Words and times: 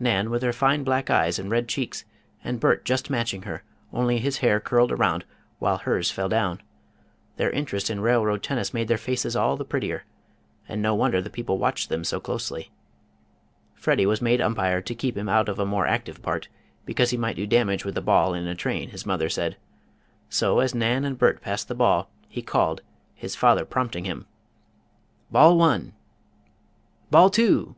Nan 0.00 0.28
with 0.28 0.42
her 0.42 0.52
fine 0.52 0.82
back 0.82 1.08
eyes 1.08 1.38
and 1.38 1.52
red 1.52 1.68
cheeks, 1.68 2.04
and 2.42 2.58
Bert 2.58 2.84
just 2.84 3.10
matching 3.10 3.42
her; 3.42 3.62
only 3.92 4.18
his 4.18 4.38
hair 4.38 4.58
curled 4.58 4.90
around, 4.90 5.24
while 5.60 5.78
hers 5.78 6.10
fell 6.10 6.28
down. 6.28 6.60
Their 7.36 7.50
interest 7.50 7.88
in 7.88 8.00
Railroad 8.00 8.42
Tennis 8.42 8.74
made 8.74 8.88
their 8.88 8.98
faces 8.98 9.36
all 9.36 9.56
the 9.56 9.64
prettier, 9.64 10.02
and 10.66 10.82
no 10.82 10.96
wonder 10.96 11.22
the 11.22 11.30
people 11.30 11.58
watched 11.58 11.90
them 11.90 12.02
so 12.02 12.18
closely. 12.18 12.72
Freddie 13.76 14.04
was 14.04 14.20
made 14.20 14.40
umpire, 14.40 14.80
to 14.80 14.94
keep 14.96 15.16
him 15.16 15.28
out 15.28 15.48
of 15.48 15.60
a 15.60 15.64
more 15.64 15.86
active 15.86 16.22
part, 16.22 16.48
because 16.84 17.10
he 17.10 17.16
might 17.16 17.36
do 17.36 17.46
damage 17.46 17.84
with 17.84 17.96
a 17.96 18.02
ball 18.02 18.34
in 18.34 18.48
a 18.48 18.56
train, 18.56 18.88
his 18.90 19.06
mother 19.06 19.28
said; 19.28 19.56
so, 20.28 20.58
as 20.58 20.74
Nan 20.74 21.04
and 21.04 21.16
Bert 21.16 21.40
passed 21.40 21.68
the 21.68 21.74
ball, 21.76 22.10
he 22.28 22.42
called, 22.42 22.80
his 23.14 23.36
father 23.36 23.64
prompting 23.64 24.06
him: 24.06 24.26
"Ball 25.30 25.56
one!" 25.56 25.94
"Ball 27.12 27.30
two!" 27.30 27.76